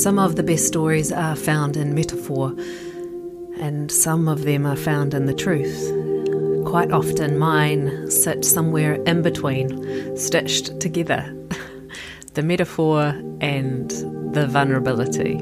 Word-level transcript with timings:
Some 0.00 0.18
of 0.18 0.36
the 0.36 0.42
best 0.42 0.66
stories 0.66 1.12
are 1.12 1.36
found 1.36 1.76
in 1.76 1.94
metaphor, 1.94 2.54
and 3.58 3.92
some 3.92 4.28
of 4.28 4.44
them 4.44 4.64
are 4.64 4.74
found 4.74 5.12
in 5.12 5.26
the 5.26 5.34
truth. 5.34 5.92
Quite 6.64 6.90
often, 6.90 7.38
mine 7.38 8.10
sit 8.10 8.46
somewhere 8.46 8.94
in 9.04 9.20
between, 9.20 10.16
stitched 10.16 10.80
together 10.80 11.36
the 12.32 12.42
metaphor 12.42 13.08
and 13.42 13.90
the 14.32 14.46
vulnerability. 14.46 15.36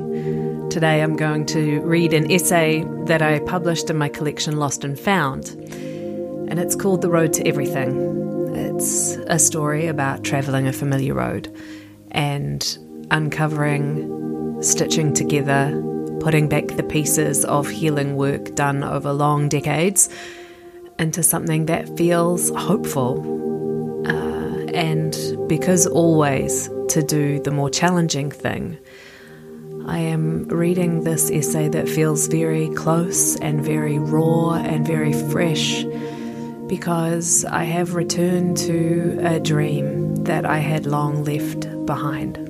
Today, 0.70 1.05
I'm 1.05 1.15
going 1.15 1.47
to 1.47 1.80
read 1.83 2.12
an 2.12 2.29
essay 2.29 2.84
that 3.05 3.23
I 3.23 3.38
published 3.38 3.91
in 3.91 3.97
my 3.97 4.09
collection 4.09 4.56
Lost 4.56 4.83
and 4.83 4.98
Found, 4.98 5.51
and 6.51 6.59
it's 6.59 6.75
called 6.75 7.02
The 7.02 7.11
Road 7.11 7.33
to 7.34 7.47
Everything. 7.47 8.56
It's 8.56 9.19
a 9.29 9.38
story 9.38 9.87
about 9.87 10.25
travelling 10.25 10.66
a 10.66 10.73
familiar 10.73 11.15
road 11.15 11.56
and 12.11 12.77
uncovering, 13.12 14.18
stitching 14.61 15.15
together, 15.15 15.71
putting 16.21 16.48
back 16.48 16.66
the 16.69 16.83
pieces 16.83 17.45
of 17.45 17.69
healing 17.69 18.16
work 18.16 18.55
done 18.55 18.83
over 18.83 19.12
long 19.12 19.49
decades 19.49 20.09
into 20.99 21.23
something 21.23 21.66
that 21.66 21.97
feels 21.97 22.51
hopeful. 22.51 23.21
Uh, 24.07 24.71
and 24.75 25.16
because 25.49 25.87
always 25.87 26.69
to 26.89 27.02
do 27.02 27.41
the 27.41 27.51
more 27.51 27.71
challenging 27.71 28.30
thing, 28.30 28.79
I 29.87 29.99
am 29.99 30.45
reading 30.49 31.05
this 31.05 31.30
essay 31.30 31.69
that 31.69 31.88
feels 31.88 32.27
very 32.27 32.69
close 32.75 33.37
and 33.37 33.65
very 33.65 33.99
raw 33.99 34.55
and 34.55 34.87
very 34.87 35.13
fresh 35.13 35.85
because 36.66 37.47
I 37.47 37.65
have 37.65 37.95
returned 37.95 38.59
to 38.59 39.19
a 39.23 39.41
dream 39.41 40.16
that 40.25 40.45
I 40.45 40.59
had 40.59 40.85
long 40.85 41.25
left 41.25 41.87
behind. 41.87 42.48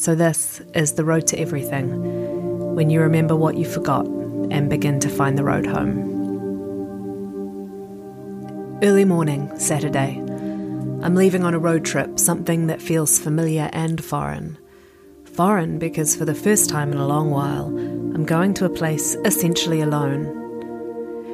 So, 0.00 0.14
this 0.14 0.60
is 0.74 0.92
the 0.92 1.04
road 1.04 1.26
to 1.26 1.40
everything 1.40 2.76
when 2.76 2.88
you 2.88 3.00
remember 3.00 3.34
what 3.34 3.56
you 3.56 3.64
forgot 3.64 4.06
and 4.06 4.70
begin 4.70 5.00
to 5.00 5.08
find 5.08 5.36
the 5.36 5.42
road 5.42 5.66
home. 5.66 5.98
Early 8.80 9.04
morning, 9.04 9.50
Saturday. 9.58 10.18
I'm 11.02 11.16
leaving 11.16 11.42
on 11.42 11.52
a 11.52 11.58
road 11.58 11.84
trip, 11.84 12.20
something 12.20 12.68
that 12.68 12.80
feels 12.80 13.18
familiar 13.18 13.70
and 13.72 14.02
foreign. 14.02 14.56
Foreign 15.24 15.80
because 15.80 16.14
for 16.14 16.24
the 16.24 16.32
first 16.32 16.70
time 16.70 16.92
in 16.92 16.98
a 16.98 17.06
long 17.06 17.30
while, 17.30 17.66
I'm 17.66 18.24
going 18.24 18.54
to 18.54 18.66
a 18.66 18.70
place 18.70 19.16
essentially 19.24 19.80
alone 19.80 20.38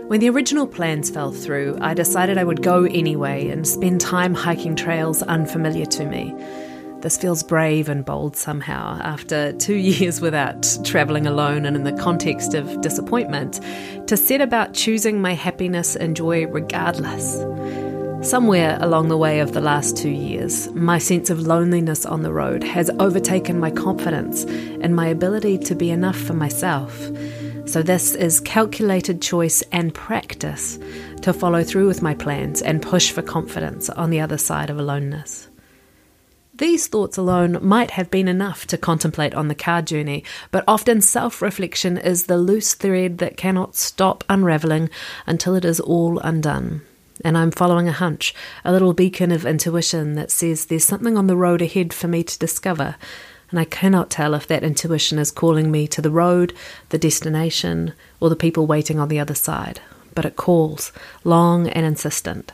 when 0.06 0.20
the 0.20 0.28
original 0.28 0.66
plans 0.66 1.08
fell 1.08 1.32
through, 1.32 1.78
I 1.80 1.94
decided 1.94 2.36
I 2.36 2.44
would 2.44 2.62
go 2.62 2.84
anyway 2.84 3.48
and 3.48 3.66
spend 3.66 4.02
time 4.02 4.34
hiking 4.34 4.76
trails 4.76 5.22
unfamiliar 5.22 5.86
to 5.86 6.04
me. 6.04 6.34
This 7.04 7.18
feels 7.18 7.42
brave 7.42 7.90
and 7.90 8.02
bold 8.02 8.34
somehow, 8.34 8.98
after 9.02 9.52
two 9.52 9.74
years 9.92 10.22
without 10.22 10.66
travelling 10.84 11.26
alone 11.26 11.66
and 11.66 11.76
in 11.76 11.84
the 11.84 11.92
context 11.92 12.54
of 12.54 12.80
disappointment, 12.80 13.60
to 14.06 14.16
set 14.16 14.40
about 14.40 14.72
choosing 14.72 15.20
my 15.20 15.34
happiness 15.34 15.96
and 15.96 16.16
joy 16.16 16.46
regardless. 16.46 17.44
Somewhere 18.26 18.78
along 18.80 19.08
the 19.08 19.18
way 19.18 19.40
of 19.40 19.52
the 19.52 19.60
last 19.60 19.98
two 19.98 20.08
years, 20.08 20.70
my 20.70 20.96
sense 20.96 21.28
of 21.28 21.46
loneliness 21.46 22.06
on 22.06 22.22
the 22.22 22.32
road 22.32 22.64
has 22.64 22.88
overtaken 22.98 23.60
my 23.60 23.70
confidence 23.70 24.44
and 24.44 24.96
my 24.96 25.08
ability 25.08 25.58
to 25.58 25.74
be 25.74 25.90
enough 25.90 26.16
for 26.16 26.32
myself. 26.32 27.10
So, 27.66 27.82
this 27.82 28.14
is 28.14 28.40
calculated 28.40 29.20
choice 29.20 29.60
and 29.72 29.92
practice 29.92 30.78
to 31.20 31.34
follow 31.34 31.64
through 31.64 31.86
with 31.86 32.00
my 32.00 32.14
plans 32.14 32.62
and 32.62 32.80
push 32.80 33.12
for 33.12 33.20
confidence 33.20 33.90
on 33.90 34.08
the 34.08 34.20
other 34.20 34.38
side 34.38 34.70
of 34.70 34.78
aloneness. 34.78 35.50
These 36.56 36.86
thoughts 36.86 37.18
alone 37.18 37.58
might 37.62 37.90
have 37.92 38.12
been 38.12 38.28
enough 38.28 38.64
to 38.68 38.78
contemplate 38.78 39.34
on 39.34 39.48
the 39.48 39.56
car 39.56 39.82
journey, 39.82 40.22
but 40.52 40.62
often 40.68 41.00
self 41.00 41.42
reflection 41.42 41.98
is 41.98 42.26
the 42.26 42.38
loose 42.38 42.74
thread 42.74 43.18
that 43.18 43.36
cannot 43.36 43.74
stop 43.74 44.22
unravelling 44.28 44.88
until 45.26 45.56
it 45.56 45.64
is 45.64 45.80
all 45.80 46.20
undone. 46.20 46.82
And 47.24 47.36
I'm 47.36 47.50
following 47.50 47.88
a 47.88 47.92
hunch, 47.92 48.36
a 48.64 48.70
little 48.70 48.92
beacon 48.92 49.32
of 49.32 49.44
intuition 49.44 50.14
that 50.14 50.30
says 50.30 50.66
there's 50.66 50.84
something 50.84 51.18
on 51.18 51.26
the 51.26 51.36
road 51.36 51.60
ahead 51.60 51.92
for 51.92 52.06
me 52.06 52.22
to 52.22 52.38
discover, 52.38 52.94
and 53.50 53.58
I 53.58 53.64
cannot 53.64 54.08
tell 54.10 54.32
if 54.32 54.46
that 54.46 54.62
intuition 54.62 55.18
is 55.18 55.32
calling 55.32 55.72
me 55.72 55.88
to 55.88 56.00
the 56.00 56.10
road, 56.10 56.52
the 56.90 56.98
destination, 56.98 57.94
or 58.20 58.30
the 58.30 58.36
people 58.36 58.68
waiting 58.68 59.00
on 59.00 59.08
the 59.08 59.18
other 59.18 59.34
side. 59.34 59.80
But 60.14 60.24
it 60.24 60.36
calls, 60.36 60.92
long 61.24 61.68
and 61.68 61.84
insistent. 61.84 62.52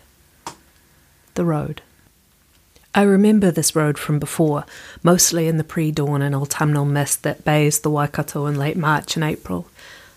The 1.34 1.44
road. 1.44 1.82
I 2.92 3.02
remember 3.02 3.52
this 3.52 3.76
road 3.76 3.98
from 3.98 4.18
before, 4.18 4.64
mostly 5.04 5.46
in 5.46 5.58
the 5.58 5.64
pre 5.64 5.92
dawn 5.92 6.22
and 6.22 6.34
autumnal 6.34 6.84
mist 6.84 7.22
that 7.22 7.44
bathes 7.44 7.80
the 7.80 7.90
Waikato 7.90 8.46
in 8.46 8.56
late 8.56 8.76
March 8.76 9.14
and 9.14 9.24
April. 9.24 9.68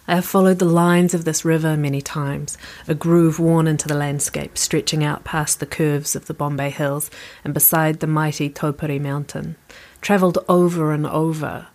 I 0.08 0.16
have 0.16 0.26
followed 0.26 0.58
the 0.58 0.66
lines 0.66 1.14
of 1.14 1.24
this 1.24 1.46
river 1.46 1.78
many 1.78 2.02
times, 2.02 2.58
a 2.88 2.96
groove 2.96 3.40
worn 3.40 3.68
into 3.68 3.88
the 3.88 3.94
landscape, 3.94 4.58
stretching 4.58 5.04
out 5.04 5.24
past 5.24 5.60
the 5.60 5.68
curves 5.68 6.16
of 6.16 6.26
the 6.26 6.34
Bombay 6.34 6.72
Hills 6.72 7.12
and 7.44 7.54
beside 7.54 8.00
the 8.00 8.08
mighty 8.08 8.50
Taupiri 8.50 9.00
Mountain 9.00 9.56
travelled 10.02 10.40
over 10.50 10.92
and 10.92 11.06
over. 11.06 11.68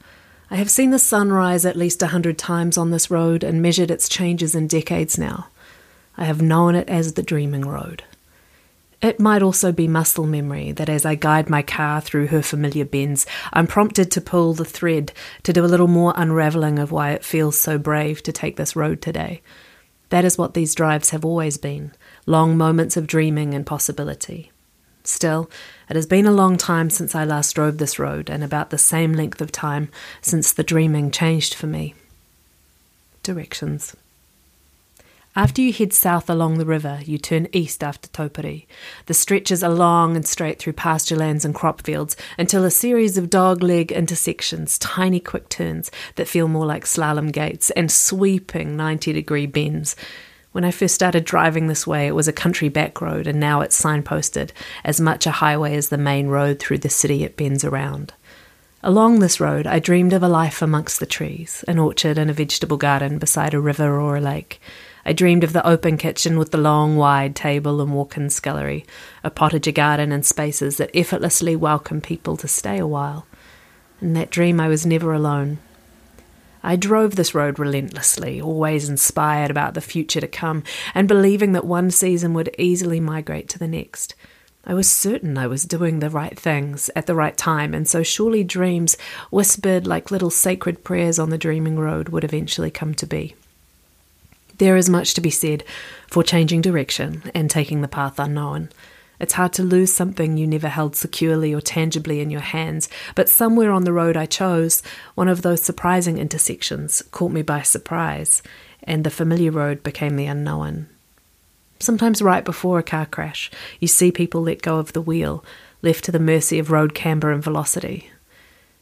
I 0.51 0.57
have 0.57 0.71
seen 0.71 0.91
the 0.91 0.99
sun 0.99 1.31
rise 1.31 1.65
at 1.65 1.77
least 1.77 2.03
a 2.03 2.09
hundred 2.09 2.39
times 2.39 2.77
on 2.77 2.91
this 2.91 3.09
road 3.11 3.45
and 3.45 3.63
measured 3.63 3.93
its 3.93 4.09
changes 4.09 4.55
in 4.55 4.67
decades 4.67 5.17
now. 5.17 5.47
I 6.17 6.25
have 6.25 6.43
known 6.43 6.75
it 6.75 6.89
as 6.89 7.13
the 7.13 7.23
dreaming 7.23 7.67
road. 7.67 8.03
It 9.01 9.21
might 9.21 9.43
also 9.43 9.71
be 9.71 9.87
muscle 9.87 10.27
memory 10.27 10.73
that 10.73 10.89
as 10.89 11.07
I 11.07 11.15
guide 11.15 11.49
my 11.49 11.63
car 11.63 12.01
through 12.01 12.29
her 12.29 12.43
familiar 12.43 12.85
bends, 12.85 13.27
I'm 13.53 13.69
prompted 13.69 14.11
to 14.11 14.21
pull 14.21 14.55
the 14.55 14.65
thread 14.65 15.13
to 15.45 15.53
do 15.53 15.65
a 15.65 15.67
little 15.67 15.87
more 15.87 16.13
unravelling 16.17 16.81
of 16.81 16.91
why 16.91 17.13
it 17.13 17.25
feels 17.25 17.57
so 17.57 17.79
brave 17.79 18.25
to 18.25 18.33
take 18.33 18.57
this 18.57 18.75
road 18.75 19.01
today. 19.01 19.41
That 20.09 20.25
is 20.25 20.37
what 20.37 20.55
these 20.55 20.75
drives 20.75 21.11
have 21.11 21.25
always 21.25 21.59
been 21.59 21.93
long 22.27 22.57
moments 22.57 22.97
of 22.97 23.07
dreaming 23.07 23.55
and 23.55 23.65
possibility. 23.65 24.51
Still, 25.05 25.49
it 25.89 25.97
has 25.97 26.07
been 26.07 26.27
a 26.27 26.33
long 26.33 26.57
time 26.57 26.91
since 26.91 27.15
I 27.15 27.25
last 27.25 27.55
drove 27.55 27.79
this 27.79 27.99
road, 27.99 28.29
and 28.29 28.45
about 28.45 28.71
the 28.71 28.79
same 28.79 29.13
length 29.13 29.41
of 29.41 29.53
time 29.53 29.91
since 30.21 30.53
the 30.53 30.63
dreaming 30.65 31.11
changed 31.11 31.55
for 31.55 31.67
me. 31.67 31.95
Directions. 33.23 33.97
After 35.39 35.63
you 35.63 35.73
head 35.73 35.93
south 35.93 36.29
along 36.29 36.59
the 36.59 36.67
river, 36.67 36.99
you 37.05 37.17
turn 37.17 37.47
east 37.53 37.85
after 37.85 38.09
Taupiri. 38.09 38.67
The 39.07 39.15
stretches 39.15 39.63
are 39.63 39.71
long 39.71 40.17
and 40.17 40.27
straight 40.27 40.59
through 40.59 40.73
pasture 40.73 41.15
lands 41.15 41.45
and 41.45 41.55
crop 41.55 41.83
fields 41.83 42.17
until 42.37 42.65
a 42.65 42.73
series 42.73 43.17
of 43.17 43.31
dog-leg 43.31 43.93
intersections, 43.93 44.79
tiny 44.79 45.21
quick 45.21 45.49
turns 45.49 45.93
that 46.17 46.27
feel 46.27 46.49
more 46.49 46.67
like 46.67 46.87
slalom 46.87 47.31
gates, 47.31 47.71
and 47.71 47.89
sweeping 47.89 48.77
90 48.77 49.13
degree 49.13 49.47
bends 49.47 49.95
when 50.51 50.65
I 50.65 50.73
first 50.73 50.97
started 50.97 51.25
driving 51.25 51.69
this 51.69 51.87
way, 51.87 52.09
it 52.09 52.17
was 52.17 52.27
a 52.27 52.33
country 52.33 52.69
back 52.69 53.01
road, 53.01 53.29
and 53.29 53.39
now 53.39 53.61
it's 53.61 53.81
signposted 53.81 54.51
as 54.83 55.01
much 55.01 55.25
a 55.25 55.31
highway 55.31 55.77
as 55.77 55.89
the 55.89 55.99
main 55.99 56.27
road 56.27 56.59
through 56.59 56.79
the 56.79 56.89
city 56.89 57.23
it 57.23 57.37
bends 57.37 57.65
around. 57.65 58.13
Along 58.83 59.21
this 59.21 59.39
road, 59.39 59.69
I 59.69 59.79
dreamed 59.79 60.15
of 60.15 60.25
a 60.25 60.29
life 60.29 60.63
amongst 60.63 60.99
the 60.99 61.07
trees, 61.07 61.65
an 61.69 61.79
orchard 61.79 62.19
and 62.19 62.29
a 62.29 62.35
vegetable 62.35 62.77
garden 62.77 63.19
beside 63.19 63.55
a 63.55 63.61
river 63.61 64.01
or 64.01 64.17
a 64.17 64.21
lake. 64.21 64.61
I 65.09 65.15
dreamed 65.15 65.43
of 65.43 65.55
the 65.55 65.67
open 65.67 65.97
kitchen 65.97 66.39
with 66.39 66.51
the 66.51 66.59
long, 66.59 66.97
wide 66.97 67.35
table 67.35 67.81
and 67.81 67.95
walk 67.95 68.19
in 68.19 68.29
scullery, 68.29 68.85
a 69.25 69.31
potager 69.31 69.73
garden 69.73 70.13
and 70.13 70.23
spaces 70.23 70.77
that 70.77 70.91
effortlessly 70.95 71.57
welcome 71.57 72.03
people 72.03 72.37
to 72.37 72.47
stay 72.47 72.77
a 72.77 72.87
while. 72.87 73.27
In 74.03 74.13
that 74.13 74.29
dream, 74.29 74.61
I 74.61 74.69
was 74.69 74.85
never 74.85 75.15
alone. 75.15 75.61
I 76.63 76.77
drove 76.77 77.17
this 77.17 77.35
road 77.35 77.59
relentlessly, 77.59 78.39
always 78.39 78.87
inspired 78.87 79.51
about 79.51 79.73
the 79.73 79.81
future 79.81 80.21
to 80.21 80.29
come, 80.29 80.63
and 80.95 81.09
believing 81.09 81.53
that 81.53 81.65
one 81.65 81.91
season 81.91 82.35
would 82.35 82.55
easily 82.59 83.01
migrate 83.01 83.49
to 83.49 83.59
the 83.59 83.67
next. 83.67 84.15
I 84.67 84.75
was 84.75 84.93
certain 84.93 85.39
I 85.39 85.47
was 85.47 85.65
doing 85.65 86.01
the 86.01 86.11
right 86.11 86.39
things 86.39 86.91
at 86.95 87.07
the 87.07 87.15
right 87.15 87.35
time, 87.35 87.73
and 87.73 87.89
so 87.89 88.03
surely 88.03 88.45
dreams, 88.45 88.99
whispered 89.31 89.87
like 89.87 90.11
little 90.11 90.29
sacred 90.29 90.85
prayers 90.85 91.19
on 91.19 91.31
the 91.31 91.39
dreaming 91.39 91.79
road, 91.79 92.11
would 92.11 92.25
eventually 92.25 92.71
come 92.71 92.93
to 92.97 93.07
be. 93.07 93.35
There 94.59 94.77
is 94.77 94.91
much 94.91 95.15
to 95.15 95.21
be 95.21 95.31
said 95.31 95.65
for 96.09 96.23
changing 96.23 96.61
direction 96.61 97.31
and 97.35 97.49
taking 97.49 97.81
the 97.81 97.89
path 97.89 98.19
unknown. 98.19 98.71
It's 99.21 99.35
hard 99.35 99.53
to 99.55 99.63
lose 99.63 99.93
something 99.93 100.37
you 100.37 100.47
never 100.47 100.69
held 100.69 100.95
securely 100.95 101.53
or 101.55 101.61
tangibly 101.61 102.21
in 102.21 102.31
your 102.31 102.41
hands, 102.41 102.89
but 103.15 103.29
somewhere 103.29 103.73
on 103.73 103.85
the 103.85 103.93
road 103.93 104.17
I 104.17 104.27
chose, 104.27 104.83
one 105.15 105.29
of 105.29 105.43
those 105.43 105.63
surprising 105.63 106.19
intersections 106.19 107.03
caught 107.11 107.33
me 107.33 107.43
by 107.43 107.63
surprise, 107.63 108.43
and 108.83 109.03
the 109.03 109.11
familiar 109.11 109.51
road 109.51 109.83
became 109.83 110.17
the 110.17 110.27
unknown. 110.27 110.89
Sometimes, 111.81 112.23
right 112.23 112.45
before 112.45 112.79
a 112.79 112.85
car 112.85 113.07
crash, 113.07 113.51
you 113.81 113.89
see 113.89 114.11
people 114.11 114.43
let 114.43 114.63
go 114.63 114.79
of 114.79 114.93
the 114.93 115.01
wheel, 115.01 115.45
left 115.83 116.05
to 116.05 116.13
the 116.13 116.19
mercy 116.19 116.59
of 116.59 116.71
road 116.71 116.95
camber 116.95 117.31
and 117.31 117.43
velocity. 117.43 118.11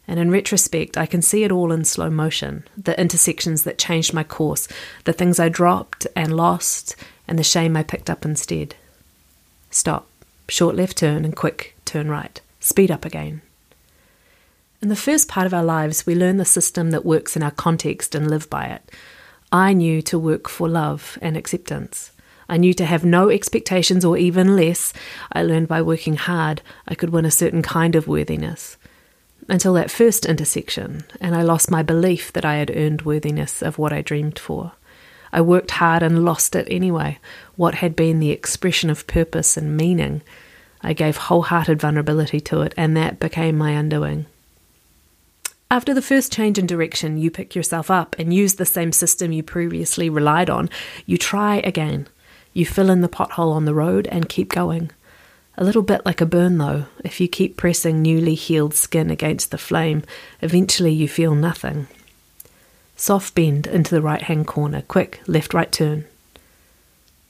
And 0.08 0.20
in 0.20 0.30
retrospect, 0.30 0.96
I 0.96 1.06
can 1.06 1.20
see 1.20 1.42
it 1.42 1.50
all 1.50 1.72
in 1.72 1.84
slow 1.84 2.10
motion 2.10 2.64
the 2.76 2.98
intersections 3.00 3.64
that 3.64 3.78
changed 3.78 4.14
my 4.14 4.22
course, 4.22 4.68
the 5.04 5.12
things 5.12 5.40
I 5.40 5.48
dropped 5.48 6.06
and 6.14 6.36
lost, 6.36 6.94
and 7.26 7.38
the 7.38 7.44
shame 7.44 7.76
I 7.76 7.82
picked 7.82 8.08
up 8.08 8.24
instead. 8.24 8.76
Stop 9.70 10.06
short 10.48 10.76
left 10.76 10.98
turn 10.98 11.24
and 11.24 11.34
quick 11.34 11.76
turn 11.84 12.08
right. 12.08 12.40
Speed 12.60 12.90
up 12.90 13.04
again. 13.04 13.42
In 14.82 14.88
the 14.88 14.96
first 14.96 15.28
part 15.28 15.46
of 15.46 15.54
our 15.54 15.64
lives, 15.64 16.06
we 16.06 16.14
learn 16.14 16.36
the 16.36 16.44
system 16.44 16.90
that 16.90 17.04
works 17.04 17.36
in 17.36 17.42
our 17.42 17.50
context 17.50 18.14
and 18.14 18.30
live 18.30 18.48
by 18.50 18.66
it. 18.66 18.90
I 19.50 19.72
knew 19.72 20.02
to 20.02 20.18
work 20.18 20.48
for 20.48 20.68
love 20.68 21.18
and 21.22 21.36
acceptance. 21.36 22.12
I 22.48 22.56
knew 22.58 22.74
to 22.74 22.84
have 22.84 23.04
no 23.04 23.28
expectations 23.28 24.04
or 24.04 24.16
even 24.16 24.54
less. 24.54 24.92
I 25.32 25.42
learned 25.42 25.68
by 25.68 25.82
working 25.82 26.16
hard 26.16 26.62
I 26.86 26.94
could 26.94 27.10
win 27.10 27.24
a 27.24 27.30
certain 27.30 27.62
kind 27.62 27.96
of 27.96 28.06
worthiness. 28.06 28.76
Until 29.48 29.74
that 29.74 29.90
first 29.90 30.26
intersection, 30.26 31.04
and 31.20 31.36
I 31.36 31.42
lost 31.42 31.70
my 31.70 31.82
belief 31.82 32.32
that 32.32 32.44
I 32.44 32.56
had 32.56 32.76
earned 32.76 33.02
worthiness 33.02 33.62
of 33.62 33.78
what 33.78 33.92
I 33.92 34.02
dreamed 34.02 34.38
for. 34.38 34.72
I 35.32 35.40
worked 35.40 35.72
hard 35.72 36.02
and 36.02 36.24
lost 36.24 36.56
it 36.56 36.66
anyway, 36.70 37.18
what 37.54 37.76
had 37.76 37.94
been 37.94 38.18
the 38.18 38.30
expression 38.30 38.90
of 38.90 39.06
purpose 39.06 39.56
and 39.56 39.76
meaning. 39.76 40.22
I 40.82 40.92
gave 40.94 41.16
wholehearted 41.16 41.80
vulnerability 41.80 42.40
to 42.40 42.62
it, 42.62 42.74
and 42.76 42.96
that 42.96 43.20
became 43.20 43.56
my 43.56 43.70
undoing. 43.70 44.26
After 45.70 45.92
the 45.94 46.02
first 46.02 46.32
change 46.32 46.58
in 46.58 46.66
direction, 46.66 47.18
you 47.18 47.30
pick 47.30 47.54
yourself 47.54 47.90
up 47.90 48.16
and 48.18 48.32
use 48.32 48.54
the 48.54 48.64
same 48.64 48.92
system 48.92 49.32
you 49.32 49.42
previously 49.42 50.08
relied 50.08 50.48
on. 50.48 50.70
You 51.06 51.18
try 51.18 51.56
again. 51.56 52.08
You 52.52 52.64
fill 52.64 52.88
in 52.88 53.00
the 53.00 53.08
pothole 53.08 53.52
on 53.52 53.64
the 53.64 53.74
road 53.74 54.06
and 54.06 54.28
keep 54.28 54.48
going. 54.48 54.90
A 55.58 55.64
little 55.64 55.82
bit 55.82 56.04
like 56.04 56.20
a 56.20 56.26
burn, 56.26 56.58
though. 56.58 56.84
If 57.02 57.20
you 57.20 57.28
keep 57.28 57.56
pressing 57.56 58.02
newly 58.02 58.34
healed 58.34 58.74
skin 58.74 59.10
against 59.10 59.50
the 59.50 59.58
flame, 59.58 60.02
eventually 60.42 60.92
you 60.92 61.08
feel 61.08 61.34
nothing. 61.34 61.86
Soft 62.94 63.34
bend 63.34 63.66
into 63.66 63.94
the 63.94 64.02
right 64.02 64.22
hand 64.22 64.46
corner, 64.46 64.82
quick 64.82 65.20
left 65.26 65.54
right 65.54 65.72
turn. 65.72 66.04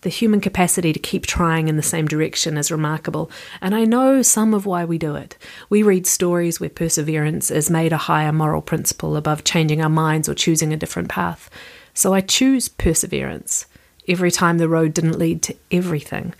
The 0.02 0.08
human 0.10 0.40
capacity 0.40 0.92
to 0.92 0.98
keep 0.98 1.26
trying 1.26 1.68
in 1.68 1.76
the 1.76 1.82
same 1.82 2.06
direction 2.06 2.56
is 2.56 2.70
remarkable, 2.70 3.30
and 3.60 3.74
I 3.74 3.84
know 3.84 4.22
some 4.22 4.54
of 4.54 4.66
why 4.66 4.84
we 4.84 4.98
do 4.98 5.16
it. 5.16 5.36
We 5.68 5.82
read 5.82 6.06
stories 6.06 6.60
where 6.60 6.70
perseverance 6.70 7.50
is 7.50 7.70
made 7.70 7.92
a 7.92 7.96
higher 7.96 8.32
moral 8.32 8.62
principle 8.62 9.16
above 9.16 9.42
changing 9.42 9.82
our 9.82 9.88
minds 9.88 10.28
or 10.28 10.34
choosing 10.34 10.72
a 10.72 10.76
different 10.76 11.08
path. 11.08 11.50
So 11.94 12.12
I 12.12 12.20
choose 12.20 12.68
perseverance. 12.68 13.66
Every 14.06 14.30
time 14.30 14.58
the 14.58 14.68
road 14.68 14.94
didn't 14.94 15.18
lead 15.18 15.42
to 15.42 15.56
everything, 15.72 16.34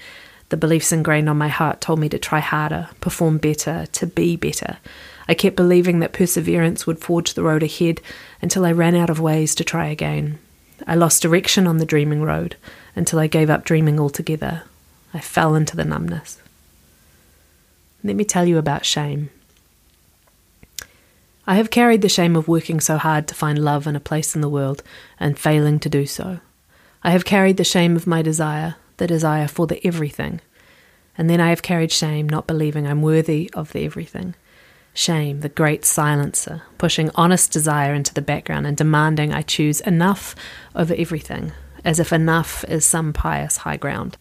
the 0.49 0.57
beliefs 0.57 0.93
ingrained 0.93 1.29
on 1.29 1.37
my 1.37 1.49
heart 1.49 1.81
told 1.81 1.99
me 1.99 2.09
to 2.09 2.19
try 2.19 2.41
harder, 2.41 2.89
perform 3.01 3.39
better, 3.39 3.87
to 3.93 4.07
be 4.07 4.37
better. 4.37 4.79
I 5.29 5.35
kept 5.35 5.57
believing 5.57 5.99
that 5.99 6.13
perseverance 6.13 6.87
would 6.87 7.01
forge 7.01 7.35
the 7.35 7.43
road 7.43 7.63
ahead 7.63 8.01
until 8.41 8.65
I 8.65 8.73
ran 8.73 8.95
out 8.95 9.11
of 9.11 9.19
ways 9.19 9.55
to 9.57 9.65
try 9.65 9.87
again. 9.87 10.39
I 10.87 10.95
lost 10.95 11.23
direction 11.23 11.67
on 11.67 11.79
the 11.79 11.87
dreaming 11.87 12.23
road 12.23 12.57
until 12.95 13.19
I 13.19 13.27
gave 13.27 13.51
up 13.51 13.65
dreaming 13.65 13.99
altogether. 13.99 14.63
I 15.13 15.21
fell 15.21 15.55
into 15.55 15.75
the 15.75 15.85
numbness. 15.85 16.41
Let 18.05 18.15
me 18.15 18.25
tell 18.25 18.45
you 18.45 18.59
about 18.59 18.85
shame. 18.85 19.31
I 21.47 21.57
have 21.57 21.71
carried 21.71 22.03
the 22.03 22.09
shame 22.09 22.37
of 22.37 22.49
working 22.49 22.81
so 22.81 22.99
hard 22.99 23.27
to 23.29 23.35
find 23.35 23.59
love 23.59 23.87
and 23.87 23.97
a 23.97 24.01
place 24.01 24.35
in 24.35 24.41
the 24.41 24.49
world 24.49 24.83
and 25.19 25.39
failing 25.39 25.79
to 25.81 25.89
do 25.89 26.07
so. 26.07 26.41
I 27.03 27.11
have 27.11 27.25
carried 27.25 27.57
the 27.57 27.65
shame 27.65 27.97
of 27.97 28.07
my 28.07 28.21
desire, 28.21 28.77
the 28.97 29.07
desire 29.07 29.49
for 29.49 29.67
the 29.67 29.85
everything. 29.87 30.41
And 31.19 31.31
then 31.31 31.41
I 31.41 31.49
have 31.49 31.63
carried 31.63 31.93
shame, 31.93 32.29
not 32.29 32.47
believing 32.47 32.87
I'm 32.87 33.03
worthy 33.03 33.51
of 33.55 33.73
the 33.73 33.85
everything. 33.85 34.35
Shame, 34.93 35.41
the 35.41 35.49
great 35.49 35.85
silencer, 35.85 36.63
pushing 36.79 37.11
honest 37.15 37.53
desire 37.53 37.93
into 37.95 38.15
the 38.15 38.23
background 38.23 38.67
and 38.67 38.77
demanding 38.77 39.33
I 39.33 39.43
choose 39.43 39.81
enough 39.83 40.35
over 40.75 40.95
everything, 40.97 41.53
as 41.85 42.01
if 42.01 42.13
enough 42.13 42.65
is 42.65 42.87
some 42.87 43.13
pious 43.13 43.59
high 43.59 43.77
ground. 43.77 44.17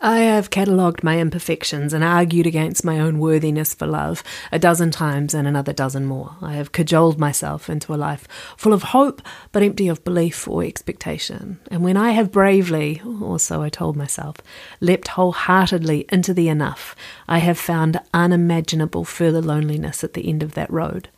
I 0.00 0.18
have 0.20 0.50
catalogued 0.50 1.02
my 1.02 1.18
imperfections 1.18 1.92
and 1.92 2.04
argued 2.04 2.46
against 2.46 2.84
my 2.84 3.00
own 3.00 3.18
worthiness 3.18 3.74
for 3.74 3.86
love 3.86 4.22
a 4.52 4.58
dozen 4.58 4.92
times 4.92 5.34
and 5.34 5.48
another 5.48 5.72
dozen 5.72 6.06
more. 6.06 6.36
I 6.40 6.52
have 6.52 6.70
cajoled 6.70 7.18
myself 7.18 7.68
into 7.68 7.92
a 7.92 7.96
life 7.96 8.28
full 8.56 8.72
of 8.72 8.84
hope 8.84 9.20
but 9.50 9.64
empty 9.64 9.88
of 9.88 10.04
belief 10.04 10.46
or 10.46 10.62
expectation. 10.62 11.58
And 11.68 11.82
when 11.82 11.96
I 11.96 12.12
have 12.12 12.30
bravely, 12.30 13.02
or 13.20 13.40
so 13.40 13.60
I 13.60 13.70
told 13.70 13.96
myself, 13.96 14.36
leapt 14.80 15.08
wholeheartedly 15.08 16.06
into 16.10 16.32
the 16.32 16.48
enough, 16.48 16.94
I 17.26 17.38
have 17.38 17.58
found 17.58 18.00
unimaginable 18.14 19.04
further 19.04 19.42
loneliness 19.42 20.04
at 20.04 20.12
the 20.12 20.28
end 20.28 20.44
of 20.44 20.54
that 20.54 20.70
road. 20.70 21.08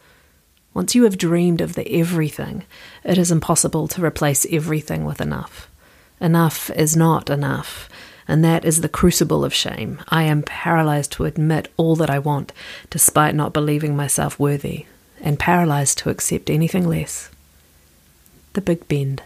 Once 0.73 0.95
you 0.95 1.03
have 1.05 1.19
dreamed 1.19 1.61
of 1.61 1.75
the 1.75 1.87
everything, 1.93 2.65
it 3.05 3.19
is 3.19 3.31
impossible 3.31 3.89
to 3.89 4.03
replace 4.03 4.47
everything 4.51 5.05
with 5.05 5.21
enough. 5.21 5.69
Enough 6.19 6.71
is 6.71 6.97
not 6.97 7.29
enough 7.29 7.91
and 8.31 8.45
that 8.45 8.65
is 8.65 8.81
the 8.81 8.89
crucible 8.89 9.45
of 9.45 9.53
shame. 9.53 10.01
I 10.09 10.23
am 10.23 10.45
paralyzed 10.45 11.11
to 11.13 11.25
admit 11.25 11.67
all 11.77 11.97
that 11.97 12.09
I 12.09 12.21
want, 12.21 12.53
despite 12.89 13.35
not 13.35 13.53
believing 13.53 13.97
myself 13.97 14.39
worthy, 14.39 14.87
and 15.21 15.37
paralyzed 15.37 15.99
to 15.99 16.11
accept 16.11 16.49
anything 16.49 16.89
less. 16.89 17.29
The 18.53 18.61
Big 18.61 18.87
Bend. 18.87 19.25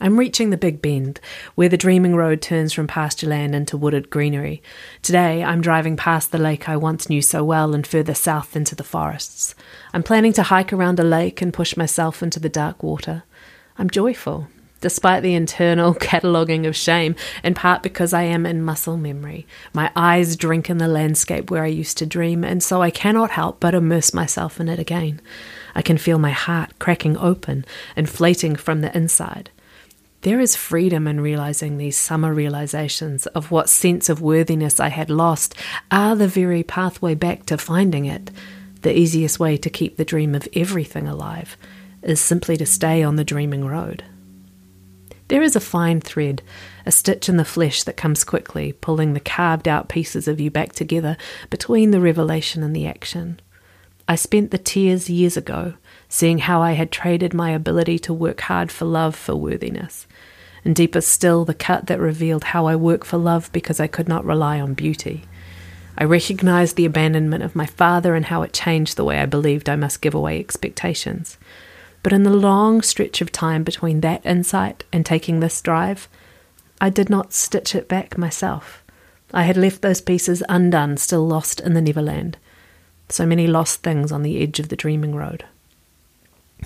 I'm 0.00 0.18
reaching 0.18 0.50
the 0.50 0.56
Big 0.56 0.82
Bend, 0.82 1.20
where 1.54 1.68
the 1.68 1.76
dreaming 1.76 2.16
road 2.16 2.42
turns 2.42 2.72
from 2.72 2.88
pasture 2.88 3.28
land 3.28 3.54
into 3.54 3.76
wooded 3.76 4.10
greenery. 4.10 4.60
Today, 5.00 5.44
I'm 5.44 5.60
driving 5.60 5.96
past 5.96 6.32
the 6.32 6.38
lake 6.38 6.68
I 6.68 6.76
once 6.76 7.08
knew 7.08 7.22
so 7.22 7.44
well 7.44 7.76
and 7.76 7.86
further 7.86 8.14
south 8.14 8.56
into 8.56 8.74
the 8.74 8.82
forests. 8.82 9.54
I'm 9.92 10.02
planning 10.02 10.32
to 10.32 10.42
hike 10.42 10.72
around 10.72 10.98
a 10.98 11.04
lake 11.04 11.40
and 11.40 11.54
push 11.54 11.76
myself 11.76 12.24
into 12.24 12.40
the 12.40 12.48
dark 12.48 12.82
water. 12.82 13.22
I'm 13.78 13.88
joyful 13.88 14.48
despite 14.84 15.22
the 15.22 15.32
internal 15.32 15.94
cataloguing 16.10 16.66
of 16.66 16.76
shame, 16.76 17.16
in 17.42 17.54
part 17.54 17.82
because 17.82 18.12
I 18.12 18.24
am 18.24 18.44
in 18.44 18.60
muscle 18.60 18.98
memory. 18.98 19.46
My 19.72 19.90
eyes 19.96 20.36
drink 20.36 20.68
in 20.68 20.76
the 20.76 20.86
landscape 20.86 21.50
where 21.50 21.64
I 21.64 21.68
used 21.68 21.96
to 21.98 22.04
dream, 22.04 22.44
and 22.44 22.62
so 22.62 22.82
I 22.82 22.90
cannot 22.90 23.30
help 23.30 23.60
but 23.60 23.74
immerse 23.74 24.12
myself 24.12 24.60
in 24.60 24.68
it 24.68 24.78
again. 24.78 25.22
I 25.74 25.80
can 25.80 25.96
feel 25.96 26.18
my 26.18 26.32
heart 26.32 26.78
cracking 26.78 27.16
open, 27.16 27.64
inflating 27.96 28.56
from 28.56 28.82
the 28.82 28.94
inside. 28.94 29.48
There 30.20 30.38
is 30.38 30.54
freedom 30.54 31.06
in 31.06 31.18
realizing 31.18 31.78
these 31.78 31.96
summer 31.96 32.34
realizations 32.34 33.24
of 33.28 33.50
what 33.50 33.70
sense 33.70 34.10
of 34.10 34.20
worthiness 34.20 34.80
I 34.80 34.88
had 34.88 35.08
lost 35.08 35.54
are 35.90 36.14
the 36.14 36.28
very 36.28 36.62
pathway 36.62 37.14
back 37.14 37.46
to 37.46 37.56
finding 37.56 38.04
it. 38.04 38.30
The 38.82 38.94
easiest 38.94 39.40
way 39.40 39.56
to 39.56 39.70
keep 39.70 39.96
the 39.96 40.04
dream 40.04 40.34
of 40.34 40.46
everything 40.54 41.08
alive 41.08 41.56
is 42.02 42.20
simply 42.20 42.58
to 42.58 42.66
stay 42.66 43.02
on 43.02 43.16
the 43.16 43.24
dreaming 43.24 43.64
road. 43.64 44.04
There 45.28 45.42
is 45.42 45.56
a 45.56 45.60
fine 45.60 46.00
thread, 46.00 46.42
a 46.84 46.92
stitch 46.92 47.28
in 47.28 47.38
the 47.38 47.44
flesh 47.44 47.82
that 47.84 47.96
comes 47.96 48.24
quickly, 48.24 48.72
pulling 48.72 49.14
the 49.14 49.20
carved 49.20 49.66
out 49.66 49.88
pieces 49.88 50.28
of 50.28 50.38
you 50.38 50.50
back 50.50 50.72
together 50.72 51.16
between 51.48 51.90
the 51.90 52.00
revelation 52.00 52.62
and 52.62 52.76
the 52.76 52.86
action. 52.86 53.40
I 54.06 54.16
spent 54.16 54.50
the 54.50 54.58
tears 54.58 55.08
years 55.08 55.36
ago 55.36 55.74
seeing 56.10 56.38
how 56.38 56.60
I 56.60 56.72
had 56.72 56.90
traded 56.92 57.32
my 57.32 57.50
ability 57.50 57.98
to 58.00 58.12
work 58.12 58.42
hard 58.42 58.70
for 58.70 58.84
love 58.84 59.16
for 59.16 59.34
worthiness, 59.34 60.06
and 60.62 60.76
deeper 60.76 61.00
still, 61.00 61.46
the 61.46 61.54
cut 61.54 61.86
that 61.86 62.00
revealed 62.00 62.44
how 62.44 62.66
I 62.66 62.76
work 62.76 63.04
for 63.04 63.16
love 63.16 63.50
because 63.52 63.80
I 63.80 63.86
could 63.86 64.08
not 64.08 64.26
rely 64.26 64.60
on 64.60 64.74
beauty. 64.74 65.24
I 65.96 66.04
recognized 66.04 66.76
the 66.76 66.84
abandonment 66.84 67.44
of 67.44 67.56
my 67.56 67.66
father 67.66 68.14
and 68.14 68.26
how 68.26 68.42
it 68.42 68.52
changed 68.52 68.96
the 68.96 69.04
way 69.04 69.20
I 69.20 69.26
believed 69.26 69.68
I 69.70 69.76
must 69.76 70.02
give 70.02 70.14
away 70.14 70.38
expectations. 70.38 71.38
But 72.04 72.12
in 72.12 72.22
the 72.22 72.30
long 72.30 72.82
stretch 72.82 73.22
of 73.22 73.32
time 73.32 73.64
between 73.64 74.02
that 74.02 74.24
insight 74.26 74.84
and 74.92 75.04
taking 75.04 75.40
this 75.40 75.60
drive, 75.62 76.06
I 76.78 76.90
did 76.90 77.08
not 77.08 77.32
stitch 77.32 77.74
it 77.74 77.88
back 77.88 78.18
myself. 78.18 78.84
I 79.32 79.44
had 79.44 79.56
left 79.56 79.80
those 79.80 80.02
pieces 80.02 80.42
undone, 80.48 80.98
still 80.98 81.26
lost 81.26 81.60
in 81.60 81.72
the 81.72 81.80
Neverland. 81.80 82.36
So 83.08 83.24
many 83.24 83.46
lost 83.46 83.82
things 83.82 84.12
on 84.12 84.22
the 84.22 84.42
edge 84.42 84.60
of 84.60 84.68
the 84.68 84.76
dreaming 84.76 85.14
road. 85.14 85.46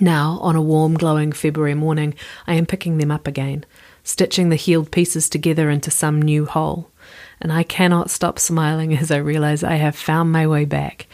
Now, 0.01 0.39
on 0.41 0.57
a 0.57 0.61
warm, 0.61 0.95
glowing 0.95 1.31
February 1.31 1.73
morning, 1.73 2.15
I 2.45 2.55
am 2.55 2.65
picking 2.65 2.97
them 2.97 3.09
up 3.09 3.25
again, 3.25 3.65
stitching 4.03 4.49
the 4.49 4.57
healed 4.57 4.91
pieces 4.91 5.29
together 5.29 5.69
into 5.69 5.89
some 5.89 6.21
new 6.21 6.47
whole, 6.47 6.91
and 7.39 7.53
I 7.53 7.63
cannot 7.63 8.09
stop 8.09 8.39
smiling 8.39 8.93
as 8.97 9.09
I 9.09 9.17
realize 9.17 9.63
I 9.63 9.75
have 9.75 9.95
found 9.95 10.33
my 10.33 10.45
way 10.45 10.65
back 10.65 11.07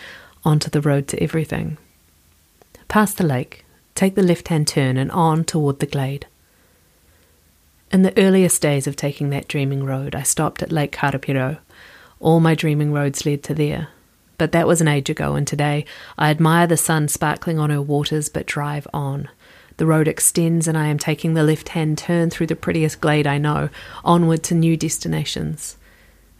onto 0.43 0.71
the 0.71 0.81
road 0.81 1.07
to 1.09 1.21
everything. 1.21 1.77
Past 2.87 3.17
the 3.17 3.23
lake, 3.23 3.64
take 3.95 4.15
the 4.15 4.23
left 4.23 4.49
hand 4.49 4.67
turn 4.67 4.97
and 4.97 5.09
on 5.11 5.43
toward 5.43 5.79
the 5.79 5.85
glade. 5.85 6.27
In 7.91 8.01
the 8.01 8.17
earliest 8.17 8.61
days 8.61 8.87
of 8.87 8.95
taking 8.95 9.29
that 9.29 9.47
dreaming 9.47 9.85
road, 9.85 10.15
I 10.15 10.23
stopped 10.23 10.61
at 10.61 10.71
Lake 10.71 10.91
Karapiro. 10.91 11.59
All 12.19 12.39
my 12.41 12.53
dreaming 12.53 12.91
roads 12.91 13.25
led 13.25 13.41
to 13.43 13.53
there. 13.53 13.87
But 14.37 14.51
that 14.51 14.67
was 14.67 14.81
an 14.81 14.89
age 14.89 15.09
ago, 15.09 15.35
and 15.35 15.47
today 15.47 15.85
I 16.17 16.29
admire 16.29 16.67
the 16.67 16.75
sun 16.75 17.07
sparkling 17.07 17.57
on 17.57 17.69
her 17.69 17.81
waters 17.81 18.27
but 18.27 18.45
drive 18.45 18.85
on. 18.93 19.29
The 19.77 19.85
road 19.85 20.09
extends, 20.09 20.67
and 20.67 20.77
I 20.77 20.87
am 20.87 20.97
taking 20.97 21.33
the 21.33 21.43
left 21.43 21.69
hand 21.69 21.97
turn 21.97 22.29
through 22.29 22.47
the 22.47 22.55
prettiest 22.55 22.99
glade 22.99 23.27
I 23.27 23.37
know, 23.37 23.69
onward 24.03 24.43
to 24.43 24.55
new 24.55 24.75
destinations. 24.75 25.77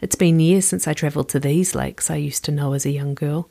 It's 0.02 0.16
been 0.16 0.42
years 0.42 0.66
since 0.66 0.88
I 0.88 0.94
travelled 0.94 1.30
to 1.30 1.40
these 1.40 1.74
lakes 1.74 2.12
I 2.12 2.16
used 2.16 2.44
to 2.46 2.52
know 2.52 2.74
as 2.74 2.86
a 2.86 2.92
young 2.92 3.14
girl. 3.14 3.50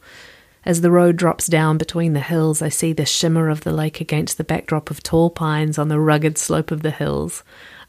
As 0.66 0.80
the 0.80 0.90
road 0.90 1.16
drops 1.16 1.46
down 1.46 1.76
between 1.76 2.14
the 2.14 2.20
hills, 2.20 2.62
I 2.62 2.70
see 2.70 2.92
the 2.92 3.04
shimmer 3.04 3.48
of 3.48 3.62
the 3.62 3.72
lake 3.72 4.00
against 4.00 4.38
the 4.38 4.44
backdrop 4.44 4.90
of 4.90 5.02
tall 5.02 5.28
pines 5.28 5.78
on 5.78 5.88
the 5.88 6.00
rugged 6.00 6.38
slope 6.38 6.70
of 6.70 6.82
the 6.82 6.90
hills. 6.90 7.42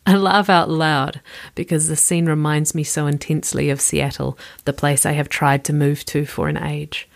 I 0.05 0.15
laugh 0.15 0.49
out 0.49 0.69
loud 0.69 1.21
because 1.55 1.87
the 1.87 1.95
scene 1.95 2.25
reminds 2.27 2.75
me 2.75 2.83
so 2.83 3.07
intensely 3.07 3.69
of 3.69 3.81
Seattle, 3.81 4.37
the 4.65 4.73
place 4.73 5.05
I 5.05 5.13
have 5.13 5.29
tried 5.29 5.63
to 5.65 5.73
move 5.73 6.05
to 6.05 6.25
for 6.25 6.47
an 6.47 6.61
age. 6.61 7.07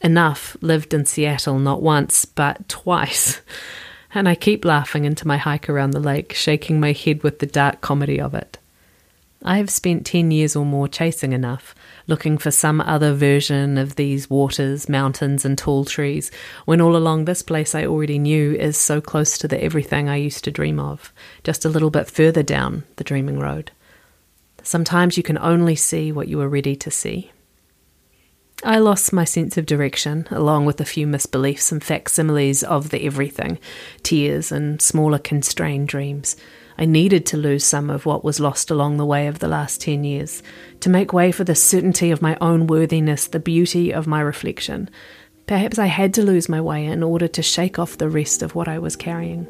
Enough 0.00 0.56
lived 0.60 0.92
in 0.92 1.06
Seattle 1.06 1.58
not 1.58 1.82
once, 1.82 2.24
but 2.24 2.68
twice. 2.68 3.40
And 4.16 4.28
I 4.28 4.36
keep 4.36 4.64
laughing 4.64 5.04
into 5.04 5.26
my 5.26 5.38
hike 5.38 5.68
around 5.68 5.90
the 5.90 5.98
lake, 5.98 6.34
shaking 6.34 6.78
my 6.78 6.92
head 6.92 7.24
with 7.24 7.40
the 7.40 7.46
dark 7.46 7.80
comedy 7.80 8.20
of 8.20 8.32
it. 8.32 8.58
I 9.46 9.58
have 9.58 9.68
spent 9.68 10.06
10 10.06 10.30
years 10.30 10.56
or 10.56 10.64
more 10.64 10.88
chasing 10.88 11.34
enough, 11.34 11.74
looking 12.06 12.38
for 12.38 12.50
some 12.50 12.80
other 12.80 13.12
version 13.12 13.76
of 13.76 13.96
these 13.96 14.30
waters, 14.30 14.88
mountains, 14.88 15.44
and 15.44 15.58
tall 15.58 15.84
trees, 15.84 16.30
when 16.64 16.80
all 16.80 16.96
along 16.96 17.26
this 17.26 17.42
place 17.42 17.74
I 17.74 17.84
already 17.84 18.18
knew 18.18 18.54
is 18.54 18.78
so 18.78 19.02
close 19.02 19.36
to 19.38 19.48
the 19.48 19.62
everything 19.62 20.08
I 20.08 20.16
used 20.16 20.44
to 20.44 20.50
dream 20.50 20.80
of, 20.80 21.12
just 21.42 21.66
a 21.66 21.68
little 21.68 21.90
bit 21.90 22.10
further 22.10 22.42
down 22.42 22.84
the 22.96 23.04
dreaming 23.04 23.38
road. 23.38 23.70
Sometimes 24.62 25.18
you 25.18 25.22
can 25.22 25.36
only 25.36 25.76
see 25.76 26.10
what 26.10 26.28
you 26.28 26.40
are 26.40 26.48
ready 26.48 26.74
to 26.76 26.90
see. 26.90 27.30
I 28.62 28.78
lost 28.78 29.12
my 29.12 29.24
sense 29.24 29.58
of 29.58 29.66
direction, 29.66 30.26
along 30.30 30.64
with 30.64 30.80
a 30.80 30.86
few 30.86 31.06
misbeliefs 31.06 31.70
and 31.70 31.84
facsimiles 31.84 32.62
of 32.62 32.88
the 32.88 33.04
everything, 33.04 33.58
tears 34.02 34.50
and 34.50 34.80
smaller 34.80 35.18
constrained 35.18 35.88
dreams. 35.88 36.34
I 36.76 36.84
needed 36.84 37.24
to 37.26 37.36
lose 37.36 37.64
some 37.64 37.90
of 37.90 38.06
what 38.06 38.24
was 38.24 38.40
lost 38.40 38.70
along 38.70 38.96
the 38.96 39.06
way 39.06 39.26
of 39.26 39.38
the 39.38 39.48
last 39.48 39.80
ten 39.80 40.04
years, 40.04 40.42
to 40.80 40.90
make 40.90 41.12
way 41.12 41.32
for 41.32 41.44
the 41.44 41.54
certainty 41.54 42.10
of 42.10 42.22
my 42.22 42.36
own 42.40 42.66
worthiness, 42.66 43.28
the 43.28 43.40
beauty 43.40 43.92
of 43.92 44.06
my 44.06 44.20
reflection. 44.20 44.90
Perhaps 45.46 45.78
I 45.78 45.86
had 45.86 46.14
to 46.14 46.22
lose 46.22 46.48
my 46.48 46.60
way 46.60 46.86
in 46.86 47.02
order 47.02 47.28
to 47.28 47.42
shake 47.42 47.78
off 47.78 47.98
the 47.98 48.08
rest 48.08 48.42
of 48.42 48.54
what 48.54 48.66
I 48.66 48.78
was 48.78 48.96
carrying. 48.96 49.46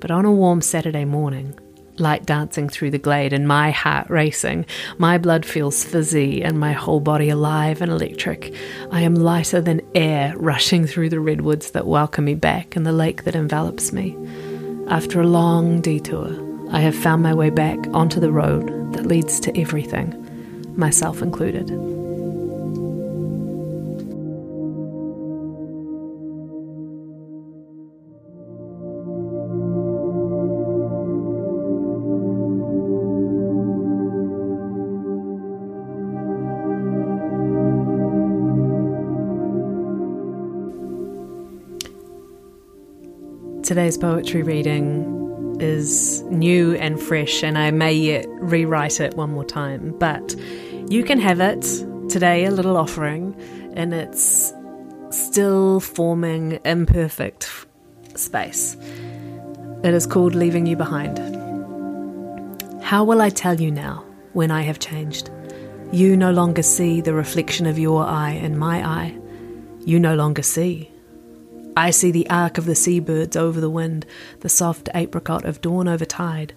But 0.00 0.10
on 0.10 0.24
a 0.24 0.32
warm 0.32 0.60
Saturday 0.62 1.04
morning, 1.04 1.58
light 1.98 2.26
dancing 2.26 2.68
through 2.68 2.90
the 2.90 2.98
glade 2.98 3.32
and 3.32 3.46
my 3.46 3.70
heart 3.70 4.08
racing. 4.08 4.66
My 4.98 5.18
blood 5.18 5.44
feels 5.44 5.84
fizzy 5.84 6.42
and 6.42 6.58
my 6.58 6.72
whole 6.72 7.00
body 7.00 7.28
alive 7.28 7.82
and 7.82 7.90
electric. 7.90 8.54
I 8.90 9.02
am 9.02 9.14
lighter 9.14 9.60
than 9.60 9.82
air 9.94 10.34
rushing 10.36 10.86
through 10.86 11.10
the 11.10 11.20
redwoods 11.20 11.72
that 11.72 11.86
welcome 11.86 12.24
me 12.24 12.34
back 12.34 12.76
and 12.76 12.86
the 12.86 12.92
lake 12.92 13.24
that 13.24 13.36
envelops 13.36 13.92
me. 13.92 14.16
After 14.92 15.22
a 15.22 15.26
long 15.26 15.80
detour, 15.80 16.28
I 16.70 16.80
have 16.80 16.94
found 16.94 17.22
my 17.22 17.32
way 17.32 17.48
back 17.48 17.78
onto 17.94 18.20
the 18.20 18.30
road 18.30 18.92
that 18.92 19.06
leads 19.06 19.40
to 19.40 19.58
everything, 19.58 20.12
myself 20.76 21.22
included. 21.22 21.70
Today's 43.72 43.96
poetry 43.96 44.42
reading 44.42 45.56
is 45.58 46.20
new 46.24 46.74
and 46.74 47.00
fresh, 47.00 47.42
and 47.42 47.56
I 47.56 47.70
may 47.70 47.94
yet 47.94 48.26
rewrite 48.28 49.00
it 49.00 49.14
one 49.14 49.30
more 49.30 49.46
time, 49.46 49.96
but 49.98 50.36
you 50.90 51.02
can 51.02 51.18
have 51.18 51.40
it 51.40 51.62
today, 52.10 52.44
a 52.44 52.50
little 52.50 52.76
offering, 52.76 53.34
and 53.72 53.94
its 53.94 54.52
still 55.08 55.80
forming, 55.80 56.60
imperfect 56.66 57.50
space. 58.14 58.76
It 59.82 59.94
is 59.94 60.06
called 60.06 60.34
Leaving 60.34 60.66
You 60.66 60.76
Behind. 60.76 61.18
How 62.82 63.04
will 63.04 63.22
I 63.22 63.30
tell 63.30 63.58
you 63.58 63.70
now 63.70 64.04
when 64.34 64.50
I 64.50 64.60
have 64.60 64.80
changed? 64.80 65.30
You 65.92 66.14
no 66.14 66.30
longer 66.30 66.62
see 66.62 67.00
the 67.00 67.14
reflection 67.14 67.64
of 67.64 67.78
your 67.78 68.04
eye 68.04 68.32
in 68.32 68.58
my 68.58 68.86
eye. 68.86 69.18
You 69.86 69.98
no 69.98 70.14
longer 70.14 70.42
see. 70.42 70.91
I 71.76 71.90
see 71.90 72.10
the 72.10 72.28
arc 72.28 72.58
of 72.58 72.66
the 72.66 72.74
seabirds 72.74 73.36
over 73.36 73.60
the 73.60 73.70
wind, 73.70 74.04
the 74.40 74.48
soft 74.48 74.88
apricot 74.94 75.44
of 75.44 75.60
dawn 75.60 75.88
over 75.88 76.04
tide. 76.04 76.52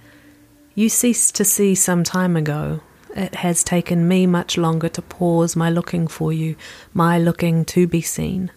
You 0.73 0.89
ceased 0.89 1.35
to 1.35 1.45
see 1.45 1.73
some 1.73 2.03
time 2.03 2.35
ago. 2.35 2.81
It 3.15 3.35
has 3.35 3.63
taken 3.63 4.09
me 4.09 4.27
much 4.27 4.57
longer 4.57 4.89
to 4.89 5.01
pause 5.01 5.55
my 5.55 5.69
looking 5.69 6.07
for 6.07 6.33
you, 6.33 6.57
my 6.93 7.17
looking 7.17 7.63
to 7.65 7.87
be 7.87 8.01
seen. 8.01 8.51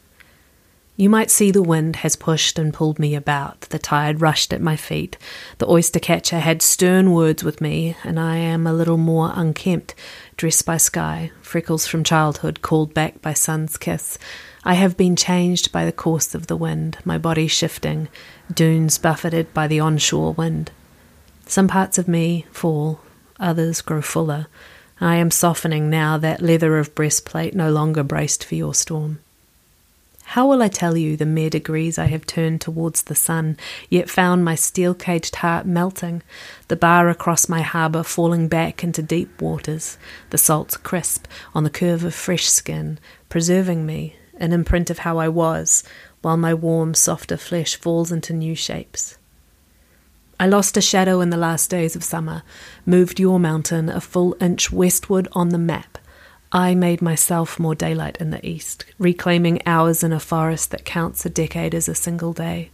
You 0.97 1.09
might 1.09 1.31
see 1.31 1.53
the 1.53 1.63
wind 1.63 1.95
has 1.97 2.17
pushed 2.17 2.59
and 2.59 2.75
pulled 2.75 2.99
me 2.99 3.15
about, 3.15 3.61
the 3.61 3.79
tide 3.79 4.21
rushed 4.21 4.53
at 4.53 4.61
my 4.61 4.75
feet, 4.75 5.17
the 5.59 5.71
oyster 5.71 6.01
catcher 6.01 6.41
had 6.41 6.61
stern 6.61 7.13
words 7.13 7.45
with 7.45 7.61
me, 7.61 7.97
and 8.03 8.19
I 8.19 8.39
am 8.39 8.67
a 8.67 8.73
little 8.73 8.97
more 8.97 9.31
unkempt, 9.33 9.95
dressed 10.37 10.67
by 10.67 10.77
sky, 10.77 11.31
freckles 11.41 11.87
from 11.87 12.03
childhood 12.03 12.63
called 12.63 12.95
back 12.95 13.23
by 13.23 13.33
sun's 13.33 13.77
kiss, 13.77 14.19
I 14.69 14.75
have 14.75 14.99
been 14.99 15.17
changed 15.17 15.73
by 15.73 15.87
the 15.87 15.93
course 15.93 16.35
of 16.35 16.47
the 16.47 16.55
wind, 16.55 16.99
my 17.03 17.17
body 17.17 17.47
shifting, 17.49 18.09
dunes 18.53 18.99
buffeted 18.99 19.55
by 19.55 19.67
the 19.67 19.81
onshore 19.81 20.35
wind. 20.35 20.73
Some 21.47 21.69
parts 21.69 21.97
of 21.97 22.07
me 22.07 22.45
fall, 22.53 23.01
others 23.41 23.81
grow 23.81 24.03
fuller. 24.03 24.47
I 25.01 25.17
am 25.17 25.31
softening 25.31 25.89
now 25.89 26.19
that 26.19 26.43
leather 26.43 26.77
of 26.77 26.95
breastplate 26.95 27.55
no 27.55 27.71
longer 27.71 28.03
braced 28.03 28.45
for 28.45 28.57
your 28.57 28.75
storm. 28.75 29.21
How 30.25 30.47
will 30.47 30.61
I 30.61 30.69
tell 30.69 30.99
you 30.99 31.17
the 31.17 31.25
mere 31.25 31.49
degrees 31.49 31.97
I 31.97 32.05
have 32.05 32.27
turned 32.27 32.61
towards 32.61 33.05
the 33.05 33.15
sun, 33.15 33.57
yet 33.89 34.11
found 34.11 34.45
my 34.45 34.55
steel 34.55 34.93
caged 34.93 35.37
heart 35.37 35.65
melting, 35.65 36.23
the 36.69 36.77
bar 36.77 37.09
across 37.09 37.49
my 37.49 37.63
harbour 37.63 38.03
falling 38.03 38.49
back 38.49 38.85
into 38.85 39.01
deep 39.01 39.41
waters, 39.41 39.97
the 40.29 40.37
salt 40.37 40.77
crisp 40.83 41.27
on 41.55 41.65
the 41.65 41.71
curve 41.71 42.05
of 42.05 42.15
fresh 42.15 42.51
skin, 42.51 42.99
preserving 43.31 43.87
me 43.87 44.15
an 44.39 44.53
imprint 44.53 44.91
of 44.91 45.01
how 45.01 45.19
I 45.19 45.29
was, 45.29 45.85
while 46.23 46.37
my 46.37 46.55
warm, 46.55 46.95
softer 46.95 47.37
flesh 47.37 47.77
falls 47.77 48.11
into 48.11 48.33
new 48.33 48.55
shapes. 48.55 49.19
I 50.41 50.47
lost 50.47 50.77
a 50.77 50.81
shadow 50.81 51.21
in 51.21 51.31
the 51.31 51.37
last 51.37 51.69
days 51.69 51.97
of 51.97 52.05
summer, 52.05 52.43
moved 52.87 53.19
your 53.19 53.41
mountain 53.41 53.89
a 53.89 54.01
full 54.01 54.37
inch 54.41 54.71
westward 54.71 55.27
on 55.33 55.49
the 55.49 55.59
map. 55.59 55.99
I 56.53 56.75
made 56.75 57.03
myself 57.03 57.59
more 57.59 57.75
daylight 57.75 58.17
in 58.19 58.31
the 58.31 58.47
east, 58.47 58.85
reclaiming 58.99 59.61
hours 59.67 60.03
in 60.03 60.13
a 60.13 60.21
forest 60.21 60.71
that 60.71 60.85
counts 60.85 61.27
a 61.27 61.31
decade 61.31 61.75
as 61.75 61.89
a 61.89 61.95
single 61.95 62.33
day. 62.33 62.71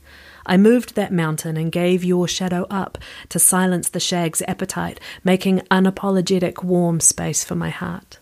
I 0.47 0.59
moved 0.59 0.94
that 0.94 1.12
mountain 1.12 1.56
and 1.56 1.73
gave 1.73 2.04
your 2.04 2.28
shadow 2.28 2.66
up 2.68 2.99
to 3.30 3.38
silence 3.38 3.88
the 3.88 3.99
shag's 3.99 4.42
appetite, 4.47 5.00
making 5.25 5.61
unapologetic 5.71 6.62
warm 6.62 7.00
space 7.00 7.44
for 7.44 7.54
my 7.54 7.71
heart. 7.71 8.18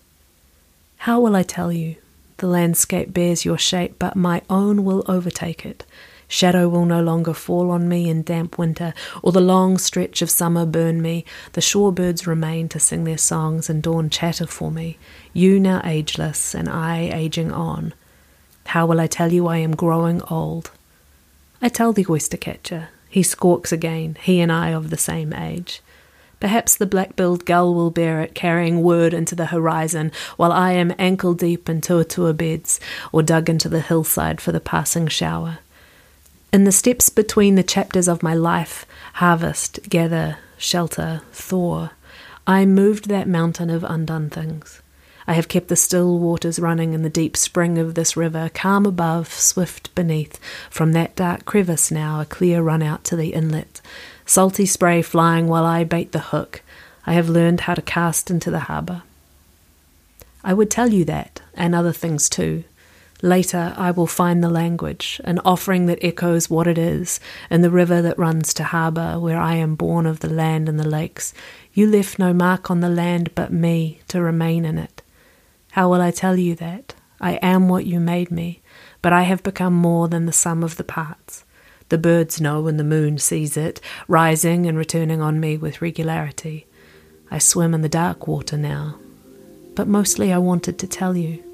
How 0.99 1.21
will 1.21 1.35
I 1.35 1.43
tell 1.43 1.73
you? 1.73 1.97
The 2.39 2.47
landscape 2.47 3.13
bears 3.13 3.45
your 3.45 3.59
shape, 3.59 3.97
but 3.99 4.17
my 4.17 4.43
own 4.51 4.85
will 4.85 5.05
overtake 5.07 5.65
it. 5.65 5.85
Shadow 6.29 6.67
will 6.67 6.87
no 6.87 7.03
longer 7.03 7.35
fall 7.35 7.71
on 7.71 7.89
me 7.89 8.09
in 8.09 8.23
damp 8.23 8.57
winter, 8.57 8.95
or 9.23 9.33
the 9.33 9.41
long 9.41 9.77
stretch 9.77 10.23
of 10.23 10.31
summer 10.31 10.65
burn 10.65 11.03
me. 11.03 11.27
The 11.53 11.61
shore 11.61 11.93
birds 11.93 12.27
remain 12.27 12.71
to 12.71 12.81
sing 12.81 13.05
their 13.05 13.19
songs 13.19 13.69
and 13.69 13.83
dawn 13.83 14.09
chatter 14.09 14.47
for 14.47 14.71
me. 14.71 14.97
You 15.35 15.61
now 15.61 15.83
ageless, 15.85 16.55
and 16.55 16.71
I 16.71 17.11
aging 17.13 17.53
on. 17.53 17.93
How 18.67 18.87
will 18.87 18.99
I 18.99 19.09
tell 19.09 19.31
you 19.33 19.47
I 19.47 19.59
am 19.59 19.77
growing 19.77 20.23
old? 20.31 20.71
I 21.61 21.69
tell 21.69 21.93
the 21.93 22.07
oyster 22.09 22.39
catcher. 22.39 22.89
He 23.11 23.23
squawks 23.23 23.71
again, 23.71 24.17
he 24.23 24.41
and 24.41 24.51
I 24.51 24.71
of 24.71 24.89
the 24.89 24.97
same 24.97 25.35
age. 25.35 25.83
Perhaps 26.43 26.75
the 26.75 26.87
black 26.87 27.15
billed 27.15 27.45
gull 27.45 27.73
will 27.73 27.93
bear 27.93 28.21
it, 28.21 28.35
carrying 28.35 28.83
word 28.83 29.15
into 29.15 29.37
the 29.37 29.47
horizon, 29.47 30.11
while 30.37 30.51
I 30.51 30.73
am 30.73 30.93
ankle 30.99 31.35
deep 31.35 31.69
in 31.69 31.81
tuatua 31.81 32.37
beds, 32.37 32.81
or 33.13 33.23
dug 33.23 33.49
into 33.49 33.69
the 33.69 33.79
hillside 33.79 34.41
for 34.41 34.51
the 34.51 34.59
passing 34.59 35.07
shower. 35.07 35.61
In 36.53 36.65
the 36.65 36.73
steps 36.73 37.11
between 37.11 37.55
the 37.55 37.63
chapters 37.63 38.09
of 38.09 38.25
my 38.25 38.35
life 38.35 38.85
harvest, 39.13 39.89
gather, 39.89 40.39
shelter, 40.59 41.23
thaw 41.31 41.91
I 42.45 42.67
moved 42.67 43.09
that 43.09 43.29
mountain 43.29 43.71
of 43.71 43.85
undone 43.85 44.29
things. 44.29 44.83
I 45.29 45.35
have 45.35 45.47
kept 45.47 45.69
the 45.69 45.77
still 45.77 46.19
waters 46.19 46.59
running 46.59 46.93
in 46.93 47.03
the 47.03 47.09
deep 47.09 47.37
spring 47.37 47.79
of 47.79 47.95
this 47.95 48.17
river, 48.17 48.51
calm 48.53 48.85
above, 48.85 49.33
swift 49.33 49.95
beneath. 49.95 50.41
From 50.69 50.91
that 50.91 51.15
dark 51.15 51.45
crevice 51.45 51.93
now, 51.93 52.21
a 52.21 52.25
clear 52.25 52.63
run 52.63 52.83
out 52.83 53.05
to 53.05 53.15
the 53.15 53.33
inlet, 53.33 53.81
salty 54.27 54.67
spray 54.67 55.03
flying 55.03 55.49
while 55.49 55.65
I 55.65 55.85
bait 55.85 56.13
the 56.13 56.19
hook. 56.19 56.63
I 57.07 57.15
have 57.15 57.29
learned 57.29 57.63
how 57.63 57.75
to 57.75 57.83
cast 57.83 58.31
into 58.31 58.51
the 58.51 58.61
harbour. 58.61 59.03
I 60.45 60.55
would 60.55 60.71
tell 60.71 60.89
you 60.89 61.05
that, 61.07 61.43
and 61.55 61.75
other 61.75 61.93
things 61.93 62.29
too. 62.29 62.65
Later, 63.23 63.73
I 63.77 63.93
will 63.93 64.09
find 64.09 64.43
the 64.43 64.51
language, 64.51 65.21
an 65.23 65.39
offering 65.45 65.87
that 65.87 66.03
echoes 66.03 66.51
what 66.51 66.67
it 66.67 66.77
is, 66.77 67.21
in 67.49 67.63
the 67.63 67.71
river 67.71 68.03
that 68.03 68.19
runs 68.19 68.53
to 68.55 68.65
harbour, 68.65 69.21
where 69.21 69.39
I 69.39 69.55
am 69.55 69.77
born 69.77 70.07
of 70.07 70.21
the 70.21 70.33
land 70.33 70.69
and 70.69 70.79
the 70.79 70.89
lakes. 70.89 71.33
You 71.73 71.87
left 71.87 72.19
no 72.19 72.33
mark 72.33 72.69
on 72.69 72.81
the 72.81 72.89
land 72.89 73.33
but 73.37 73.53
me 73.53 74.01
to 74.09 74.21
remain 74.21 74.65
in 74.65 74.77
it. 74.77 75.03
How 75.73 75.89
will 75.89 76.01
I 76.01 76.11
tell 76.11 76.37
you 76.37 76.57
that? 76.57 76.95
I 77.21 77.35
am 77.35 77.69
what 77.69 77.87
you 77.87 78.01
made 78.01 78.33
me, 78.33 78.61
but 79.01 79.13
I 79.13 79.23
have 79.23 79.45
become 79.45 79.75
more 79.75 80.09
than 80.09 80.27
the 80.27 80.33
sum 80.33 80.65
of 80.65 80.77
the 80.77 80.85
parts. 80.85 81.45
The 81.93 81.99
birds 81.99 82.41
know 82.41 82.63
when 82.63 82.79
the 82.79 82.85
moon 82.85 83.19
sees 83.19 83.55
it, 83.55 83.79
rising 84.09 84.65
and 84.65 84.79
returning 84.79 85.21
on 85.21 85.39
me 85.39 85.59
with 85.59 85.83
regularity. 85.83 86.65
I 87.31 87.37
swim 87.37 87.75
in 87.75 87.83
the 87.83 87.89
dark 87.91 88.27
water 88.27 88.57
now. 88.57 88.99
But 89.75 89.89
mostly 89.89 90.33
I 90.33 90.39
wanted 90.39 90.79
to 90.79 90.87
tell 90.87 91.19
you. 91.19 91.45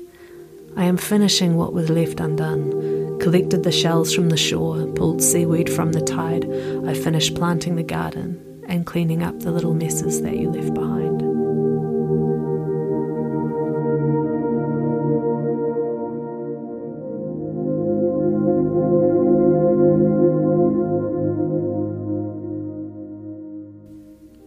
I 0.76 0.84
am 0.84 0.96
finishing 0.96 1.56
what 1.56 1.72
was 1.72 1.90
left 1.90 2.20
undone. 2.20 3.18
Collected 3.18 3.64
the 3.64 3.72
shells 3.72 4.14
from 4.14 4.28
the 4.28 4.36
shore, 4.36 4.86
pulled 4.86 5.24
seaweed 5.24 5.68
from 5.68 5.90
the 5.90 6.02
tide. 6.02 6.44
I 6.86 6.94
finished 6.94 7.34
planting 7.34 7.74
the 7.74 7.82
garden 7.82 8.62
and 8.68 8.86
cleaning 8.86 9.24
up 9.24 9.40
the 9.40 9.50
little 9.50 9.74
messes 9.74 10.22
that 10.22 10.36
you 10.36 10.50
left 10.50 10.72
behind. 10.72 11.17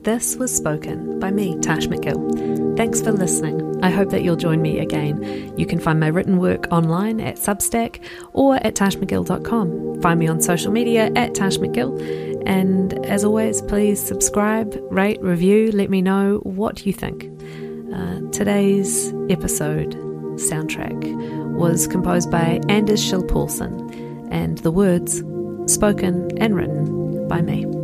This 0.04 0.36
was 0.36 0.56
spoken 0.56 1.20
by 1.20 1.30
me, 1.30 1.60
Tash 1.60 1.86
McGill. 1.86 2.76
Thanks 2.76 3.02
for 3.02 3.12
listening. 3.12 3.84
I 3.84 3.92
hope 3.92 4.10
that 4.10 4.24
you'll 4.24 4.36
join 4.36 4.60
me 4.60 4.80
again. 4.80 5.54
You 5.60 5.68
can 5.68 5.80
find 5.80 6.00
my 6.00 6.08
written 6.08 6.40
work 6.40 6.66
online 6.72 7.22
at 7.22 7.36
Substack 7.36 8.04
or 8.34 8.56
at 8.56 8.74
tashmcgill.com. 8.74 10.02
Find 10.02 10.20
me 10.20 10.28
on 10.28 10.42
social 10.42 10.72
media 10.72 11.12
at 11.16 11.36
Tash 11.36 11.58
McGill. 11.58 12.42
And 12.48 13.06
as 13.06 13.24
always, 13.24 13.62
please 13.62 14.02
subscribe, 14.02 14.76
rate, 14.90 15.22
review, 15.22 15.72
let 15.72 15.92
me 15.92 16.02
know 16.02 16.40
what 16.44 16.84
you 16.84 16.94
think. 16.94 17.26
Uh, 17.94 18.22
today's 18.32 19.14
episode 19.30 19.94
soundtrack 20.38 21.54
was 21.54 21.86
composed 21.86 22.32
by 22.32 22.60
Anders 22.70 23.08
Schill 23.08 23.24
Paulson, 23.24 24.28
and 24.32 24.58
the 24.60 24.72
words 24.72 25.22
spoken 25.72 26.36
and 26.40 26.56
written 26.56 27.28
by 27.28 27.44
me. 27.44 27.81